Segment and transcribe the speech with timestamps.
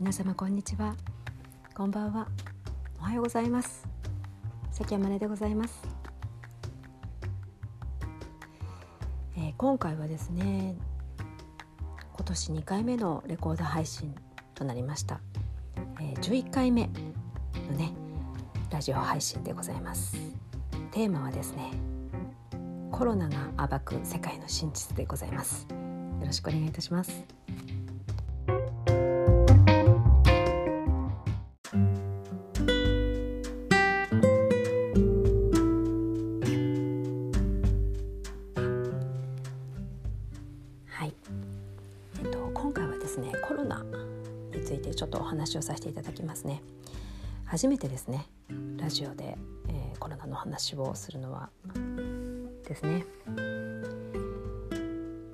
[0.00, 0.96] 皆様こんにちは。
[1.74, 2.26] こんばんは。
[2.98, 3.86] おはようございます。
[4.72, 5.82] 関山根でございます、
[9.36, 10.74] えー、今回はですね
[12.14, 14.14] 今年2回目のレコード配信
[14.54, 15.20] となりました、
[16.00, 16.88] えー、11回目
[17.70, 17.92] のね
[18.70, 20.16] ラジオ配信でございます。
[20.92, 21.72] テーマはですね
[22.90, 25.66] コロナが暴く世界の真実でございます。
[25.68, 25.76] よ
[26.24, 27.39] ろしくお願いいたします。
[42.22, 43.84] えっと今回はですねコロナ
[44.54, 46.62] についてちょっとお話をさせていただきますね。
[47.44, 48.26] 初めてですね
[48.76, 49.36] ラジオで、
[49.68, 51.50] えー、コロナの話をするのは
[52.66, 53.04] ですね。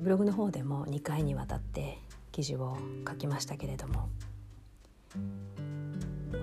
[0.07, 1.99] ブログの方でも2回にわたって
[2.31, 2.77] 記事を
[3.09, 4.09] 書きましたけれども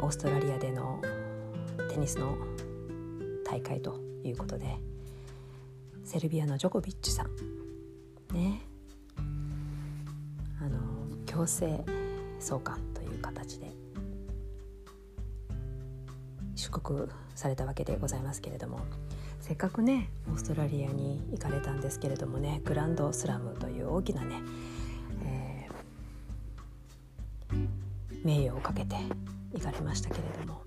[0.02, 1.00] オーストラリアでの
[1.89, 2.35] テニスの
[3.45, 4.66] 大会ということで
[6.03, 7.30] セルビアのジョコビッチさん
[8.33, 8.63] ね
[11.34, 11.84] 強制
[12.39, 13.72] 送還という形で
[16.56, 18.81] 出国されたわけでございますけれども
[19.40, 24.42] せっかくねオーストラリアに行かれたんですけれどもねグランドスラムという大きなね、
[25.25, 28.95] えー、名誉をかけて
[29.53, 30.62] 行かれましたけれども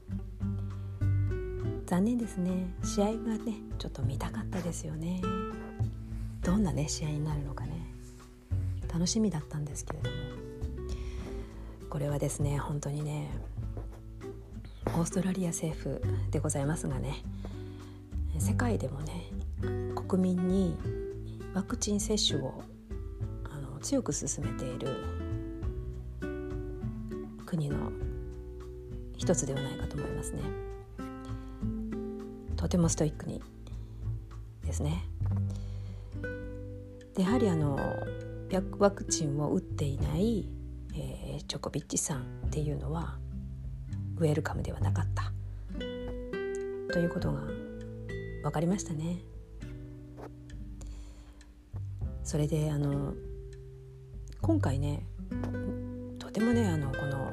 [1.87, 2.51] 残念ですね。
[2.83, 5.23] 試合がねちょっと見たかったですよね。
[6.43, 7.87] どんなね試合になるのかね
[8.93, 10.46] 楽しみだったんですけれども。
[11.97, 13.31] これはですね本当にね
[14.89, 17.25] オーストラリア政府でございますがね
[18.39, 19.31] 世界でもね
[20.07, 20.77] 国民に
[21.55, 22.63] ワクチン接種を
[23.51, 25.07] あの強く進めている
[27.47, 27.91] 国の
[29.17, 30.43] 一つではないかと思いますね。
[32.57, 33.41] とてもストイックに
[34.67, 35.03] ですね。
[37.15, 37.79] でやはりあの
[38.79, 40.47] ワクチンを打っていない、
[40.97, 43.19] えー、チョコビッチさんっていうのは
[44.19, 45.33] ウェルカムではなかった
[46.93, 47.41] ということが
[48.43, 49.19] 分かりましたね。
[52.25, 53.15] それであの
[54.41, 55.07] 今回ね
[56.19, 57.33] とてもねあのこの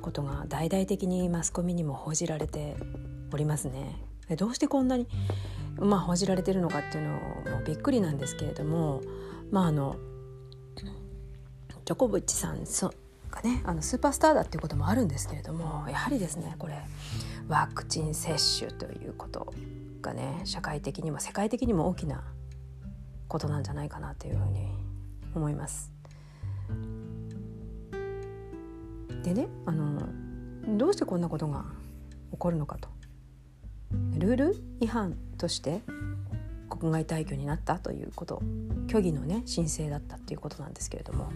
[0.00, 2.76] ことが大々的にマスコミにも報じられて
[3.32, 3.96] おりますね。
[4.36, 5.06] どうしてこんなに、
[5.78, 9.02] まあ、報じられてるのかっていうのもびっくりなんですけれども
[9.50, 9.96] まああの
[11.86, 12.92] ジョコビッチさんそ
[13.30, 13.62] がね。
[13.64, 16.74] あのスーパースターだっていうこともあるんですけれどもやはりですねこれ
[17.46, 19.54] ワクチン接種ということ
[20.02, 22.24] がね社会的にも世界的にも大きな
[23.28, 24.66] ことなんじゃないかなというふうに
[25.36, 25.92] 思います。
[29.22, 30.02] でねあの
[30.76, 31.66] どうしてこんなことが
[32.32, 32.88] 起こるのかと。
[34.18, 35.82] ルール違反として
[36.68, 38.42] 国外退去になったということ。
[38.88, 41.30] 虚偽のね申請だったっていうことなんですけれども。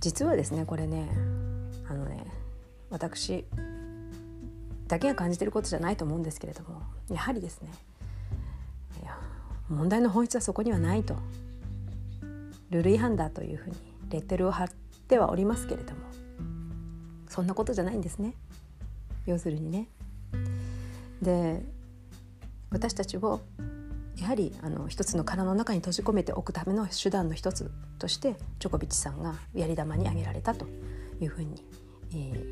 [0.00, 1.08] 実はですねこれね
[1.88, 2.24] あのね
[2.90, 3.44] 私
[4.86, 7.70] だけが感じてることじゃないと思うんですけれどもやはりですね
[9.02, 9.18] いや
[9.68, 11.16] 問題の本質はそこにはないと
[12.70, 13.76] ルール違反だというふうに
[14.10, 14.68] レッテルを貼っ
[15.08, 16.00] てはおりますけれども
[17.28, 18.34] そんなことじゃないんですね
[19.26, 19.88] 要するにね。
[21.20, 21.64] で
[22.70, 23.40] 私たちを
[24.26, 27.70] やはりあの一つの殻の中に閉じ込めておくための手段の一つ
[28.00, 30.66] としてジョコビッチさんがやり玉に挙げられたと
[31.20, 31.64] いうふうに、
[32.10, 32.44] えー、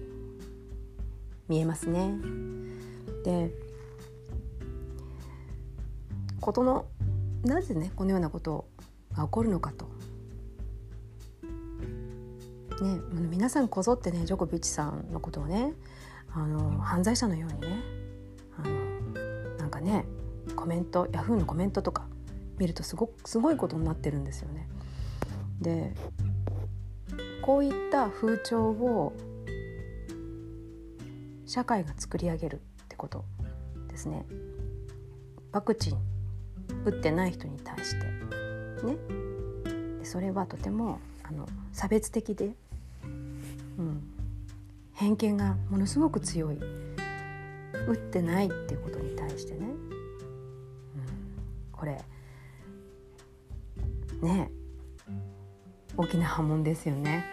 [1.48, 2.14] 見えますね。
[3.24, 3.50] で
[6.40, 6.86] ことの
[7.42, 8.68] なぜねこのようなこと
[9.12, 9.86] が起こるのかと。
[12.84, 15.72] ね、皆さんこぞってねジョコビッチさんのことをね
[16.32, 17.82] あの犯罪者のようにね
[18.62, 20.04] あのなんかね
[20.64, 22.06] コメントヤフーのコメントとか
[22.56, 24.66] 見るとすごすごいことになってるんですよね。
[25.60, 25.92] で
[27.42, 29.12] こういった風潮を
[31.44, 33.26] 社会が作り上げるってこと
[33.88, 34.24] ですね。
[35.52, 35.98] ワクチン
[36.86, 38.06] 打ってない人に対して
[38.86, 38.96] ね。
[39.98, 42.54] でそれはとてもあの差別的で、
[43.76, 44.02] うん、
[44.94, 46.58] 偏見がものすごく強い。
[47.86, 49.66] 打ってないっていうことに対してね、
[51.84, 51.88] こ
[54.22, 54.50] れね
[55.96, 57.24] 大きな波紋ですよね。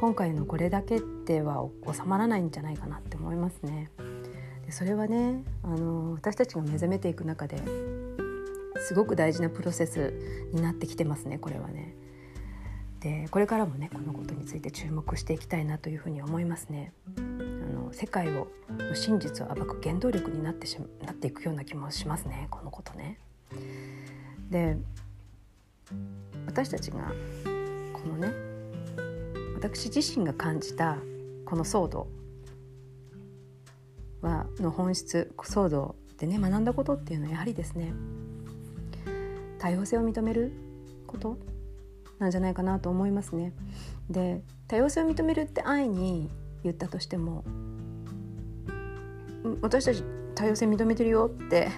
[0.00, 3.90] 今回のこれだけでは収まらないんじゃないかなって思いますね。
[4.64, 7.62] でそれはねあの私たちが目覚めていく中で
[8.78, 10.12] すごく大事なプロセス
[10.52, 11.94] になってきてますねこれはね。
[13.00, 16.94] でこれからもねこのことについて注目していきたいなというふうに思いますね。
[17.18, 23.18] あの世界をの真実を暴く原動力になってしなっていくような気もしますねこのことね。
[24.52, 24.76] で
[26.46, 27.12] 私たちが
[27.94, 28.32] このね
[29.56, 30.98] 私自身が感じた
[31.46, 32.06] この騒動
[34.20, 37.92] はの本質騒動でね学んだことっていうのはやはりですね
[39.58, 40.52] 多様性を認める
[41.06, 41.38] こと
[42.18, 43.52] なんじゃないかなと思いますね。
[44.10, 46.30] で多様性を認めるって安易に
[46.62, 47.42] 言ったとしても
[49.62, 51.68] 私たち多様性認めてるよって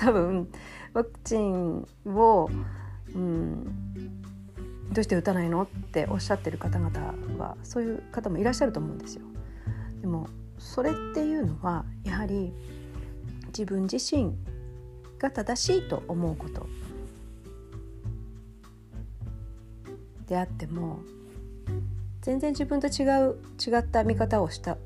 [0.00, 0.48] 多分
[0.94, 2.50] ワクチンを、
[3.14, 4.22] うん、
[4.92, 9.22] どうして打たないのっておっしゃってる方々はそういう方もいらっしゃると思うんですよ。
[10.00, 10.26] でも
[10.58, 12.50] それっていうのはやはり
[13.48, 14.34] 自分自身
[15.18, 16.66] が正しいと思うこと
[20.26, 21.00] であっても
[22.22, 24.78] 全然自分と違う違った見方をした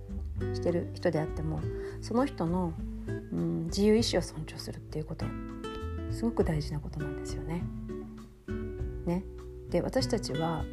[0.54, 1.60] してる人であっても
[2.02, 2.74] その人の、
[3.34, 5.26] うん、自由意志を尊重するっていうこと。
[6.14, 7.64] すごく大事なことなんですよね。
[9.04, 9.24] ね。
[9.70, 10.64] で私たちは、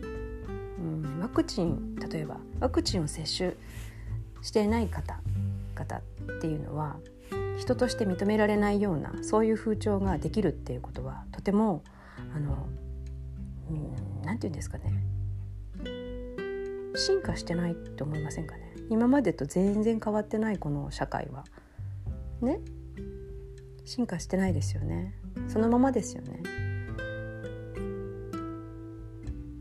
[0.77, 3.53] うん、ワクチン例えばワクチンを接種
[4.41, 5.97] していない方々
[6.37, 6.97] っていうのは
[7.57, 11.83] 人として認められないようなそういう風潮ができるっていうことはとても
[12.35, 12.67] あの
[14.23, 15.03] 何、うん、て言うんですかね。
[16.93, 18.73] 進化してないと思いませんかね。
[18.89, 21.45] 今までと全然変わってないこの社会は。
[22.45, 22.59] ね。
[23.85, 25.13] 進化してないですよね。
[25.47, 26.41] そのままですよね。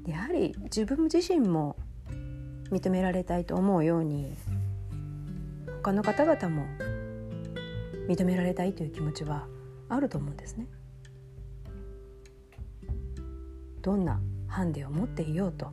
[0.07, 1.77] やはり自分自身も
[2.71, 4.33] 認められたいと思うように
[5.83, 6.67] 他の方々も
[8.09, 9.47] 認められたいという気持ちは
[9.89, 10.67] あると思うんですね。
[13.83, 15.73] どんなハンデを持っていようと、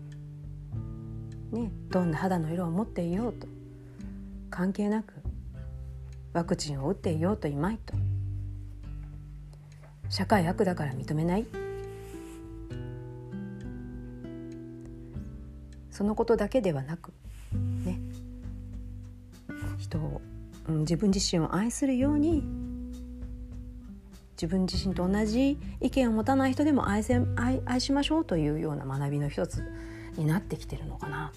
[1.51, 3.47] ね、どんな肌の色を持っていようと。
[4.49, 5.16] 関係なく
[6.37, 7.95] ワクチンを打っていようといまいと。
[10.07, 11.47] 社会悪だから認めない。
[15.89, 17.11] そのことだけではなく
[17.83, 17.99] ね。
[19.79, 20.21] 人を、
[20.67, 22.43] うん、自分自身を愛するように
[24.33, 29.63] 自分自身と同じ意見を持たない人でも愛せ愛愛しましょうというような学びの一つ
[30.15, 31.31] になってきてるのかな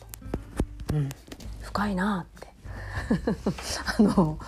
[0.88, 1.08] と、うん、
[1.62, 2.50] 深いなって。
[3.98, 4.38] あの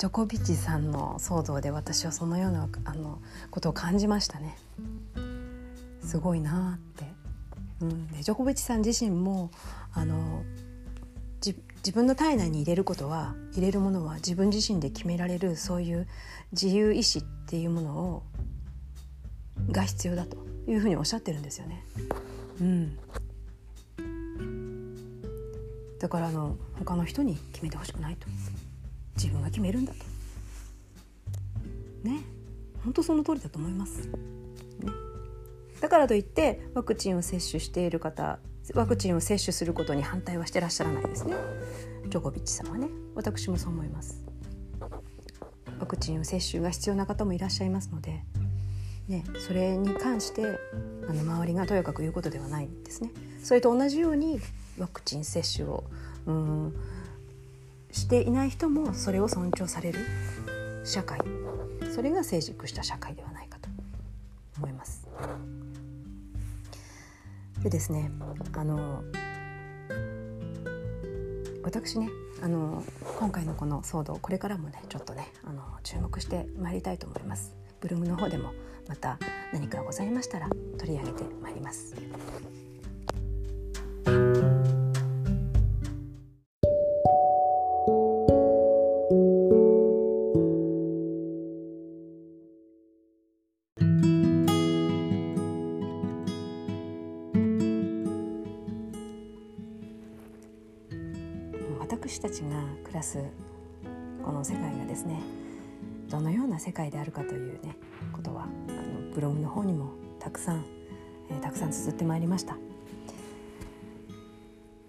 [0.00, 3.20] ジョコビッチさんの騒動で私はそのようなあの
[3.50, 4.56] ことを感じましたね。
[6.02, 7.04] すごいなって、
[7.82, 9.50] うん、でジョコビッチさん自身も
[9.92, 10.42] あの
[11.42, 16.08] 自分の体内に入れることは入れるものは自分自身で決められるそういう
[16.52, 18.22] 自由意志っていうものを
[19.70, 21.84] が必要だというふうにおっしゃってるんですよね。
[22.58, 22.98] うん、
[25.98, 28.26] だからあの他の人に決めてほしくないと
[29.20, 29.98] 自分が決めるんだと。
[32.08, 32.24] ね。
[32.84, 34.14] 本当その通りだと思います、ね、
[35.82, 38.38] だからといってワクチンを接種している方
[38.74, 41.34] ワクチンを接種することに反対はしてらっしゃらないですね。
[42.08, 42.88] ジョコビッチさんはね。
[43.14, 44.24] 私もそう思います。
[45.78, 48.22] ワクチンを接種が必要な方もいらっしゃいますので
[49.08, 50.44] ね、それに関して
[51.08, 53.10] あの周りがとやかく言うことではないんですね。
[53.42, 54.40] それと同じように
[54.78, 55.84] ワクチン接種を
[56.26, 56.74] うん
[57.92, 60.00] していない人もそれを尊重される
[60.84, 61.20] 社会
[61.94, 63.68] それが成熟した社会ではないかと
[64.58, 65.06] 思います。
[67.62, 68.10] でですね
[68.54, 69.02] あの
[71.62, 72.08] 私ね
[72.42, 72.82] あの
[73.18, 77.54] 今回のこの騒動これからもねちょっとねあの注目してまいりたいと思います。
[77.80, 78.52] ブログの方でも
[78.88, 79.18] また
[79.52, 81.94] 何かございましたら取り上げてまいります。
[102.20, 103.18] 私たちが暮らす
[104.22, 105.22] この世界がですね
[106.10, 107.78] どのような世界であるかというね
[108.12, 110.66] ことはあのブログの方にもたくさん、
[111.30, 112.58] えー、たくさん綴ってまいりました。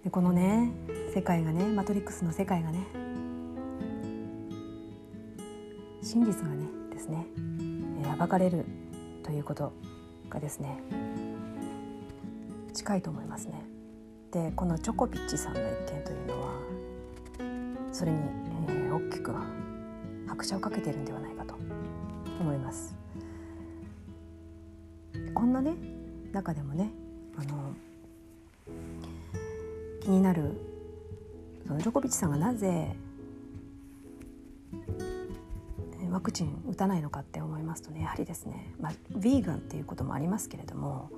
[0.04, 0.72] でこのね
[1.14, 2.80] 世界がねマトリックスの世界がね
[6.02, 7.24] 真実がねですね、
[8.04, 8.66] え、暴かれる
[9.22, 9.72] ということ
[10.28, 10.82] がですね
[12.74, 13.64] 近いと思いますね。
[14.32, 16.81] でこのチョコピッチさんの一件というのは
[17.92, 18.18] それに、
[18.68, 19.32] えー、大きく
[20.26, 21.54] 拍車をかけてるんではないかと
[22.40, 22.96] 思います。
[25.34, 25.74] こんなね
[26.32, 26.90] 中でもね
[27.36, 27.74] あの
[30.00, 30.58] 気になる
[31.66, 32.96] そのジョコビッチさんがなぜ
[36.10, 41.10] ワクチン打たないのかって思いますとねやはりですね、まあ、ヴィーガンっていうこともありますけれども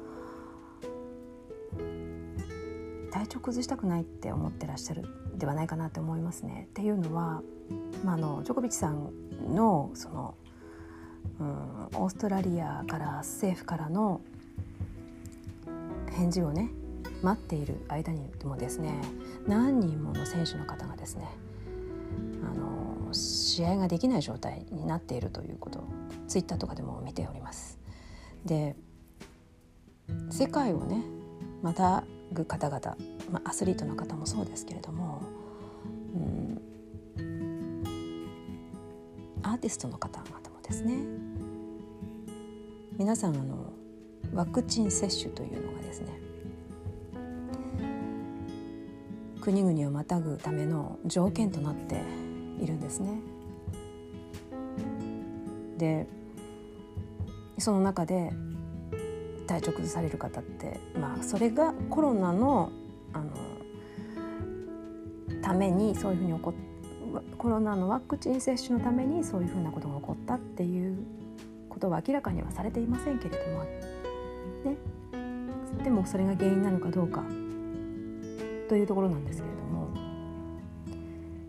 [3.11, 5.05] 体調崩したくないって思ってらっしゃる
[5.37, 6.67] ではないかなって思いますね。
[6.71, 7.43] っていうのは、
[8.05, 9.11] まあ、あのジョコビッチさん
[9.55, 10.35] のその、
[11.41, 11.47] うん、
[12.03, 14.21] オーストラリアから政府からの
[16.13, 16.71] 返事をね
[17.23, 18.95] 待っている間にもですね
[19.47, 21.27] 何人もの選手の方がですね
[22.43, 25.89] あの試合ができない状態になっているということを
[26.29, 27.79] ツイッターとかでも見ております。
[28.45, 28.77] で
[30.31, 31.03] 世界をね
[31.63, 32.97] またぐ方々、
[33.31, 35.23] まあ、アスリートの方もそうですけれども、
[36.15, 36.61] うん、
[39.43, 40.99] アーティストの方々もですね
[42.97, 43.73] 皆さんあの
[44.33, 46.21] ワクチン接種というのがですね
[49.41, 52.03] 国々をまたぐための条件となって
[52.61, 53.21] いるんですね。
[55.77, 56.07] で
[57.59, 58.33] その中で
[59.47, 62.73] 体調崩される方って、まあ、それがコロナの
[63.15, 63.33] あの
[65.43, 66.55] ためにそういうふうに起こ
[67.39, 70.99] コロナのワクチン接種のためにそういうふうなことが起こったっていう
[71.69, 74.77] ことは明らかにはされていませんけれども、ね、
[75.83, 77.23] でもそれが原因なのかどうか
[78.69, 79.65] というところなんですけれども。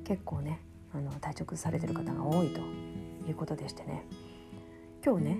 [0.05, 0.61] 結構ね
[0.93, 2.61] あの体調崩されてる方が多いと
[3.27, 4.05] いうことでしてね。
[5.03, 5.37] 今日ね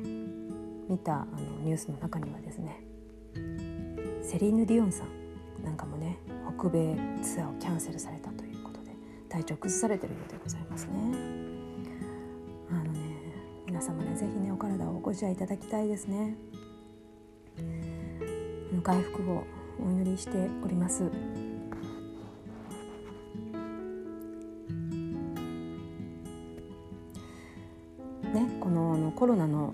[0.89, 2.84] 見たあのニュースの中にはですね
[4.22, 5.25] セリーヌ・ディオンさん。
[5.65, 6.19] なんかもね
[6.60, 8.91] 北米ツアーをキャンセルされたということで
[9.27, 10.91] 体調崩されてるようでございますね。
[12.69, 13.00] あのね
[13.65, 16.38] 皆様ね是非ねお体をご自愛いただきたいですね。
[18.84, 19.43] 回復を
[19.84, 21.03] お祈りしております。
[21.03, 21.12] ね、
[28.60, 29.74] このあのコロナの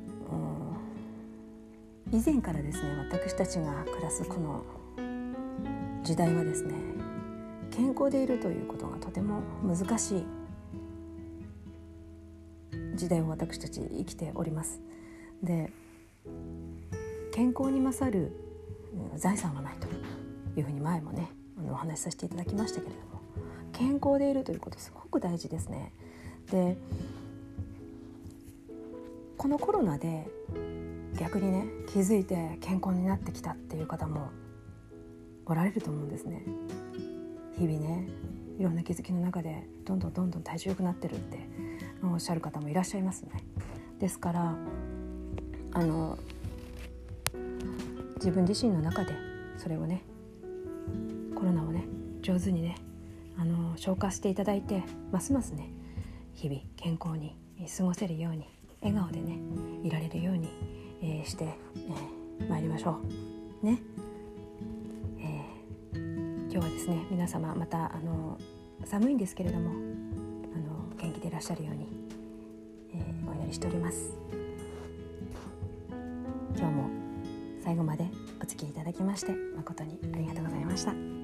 [2.12, 4.64] 以前からですね私たちが暮らすこの
[6.12, 6.74] 時代はですね
[7.74, 10.26] 健康でいるということがとても難しい
[12.96, 14.82] 時代を私たち生きております。
[15.42, 15.72] で
[17.32, 18.34] 健康に勝る
[19.16, 19.88] 財産はないと
[20.60, 21.32] いうふうに前もね
[21.72, 23.22] お話しさせていただきましたけれども
[23.72, 25.94] 健康でいるということすごく大事ですね。
[26.52, 26.78] で
[29.38, 30.28] このコロナで
[31.18, 34.30] 逆にね気づいて健康になってきたっていう方も
[35.46, 36.44] おられると思うんですね。
[37.58, 38.08] 日々ね
[38.60, 41.40] いろんな気づきの中でどんどんどんどん体重良くなってるって
[42.04, 43.44] おっしゃる方もいらっしゃいますね。
[44.00, 44.56] ですから
[45.74, 46.18] あの
[48.16, 49.14] 自分自身の中で
[49.58, 50.04] それをね
[51.36, 51.86] コロナをね
[52.22, 52.76] 上手にね
[53.38, 55.70] あの消化していただいてますますね
[56.34, 57.36] 日々健康に
[57.78, 58.48] 過ごせるように
[58.82, 59.40] 笑顔でね
[59.84, 60.50] いられるように、
[61.02, 61.46] えー、して、
[62.40, 63.00] えー、参りましょ
[63.64, 63.80] うね、
[66.52, 68.38] 今日はですね皆様またあの
[68.84, 71.88] 寒いんですけれどもあの元気でいらっしゃるように、
[72.94, 74.18] えお祈りしております
[76.58, 76.90] 今日も
[77.64, 78.06] 最後まで
[78.44, 81.21] お付き合いいただきまして誠にありがとうございました。